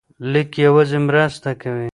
[0.31, 1.89] لیک یوازې مرسته کوي.